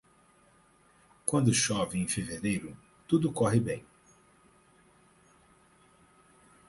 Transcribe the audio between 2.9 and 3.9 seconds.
tudo corre bem.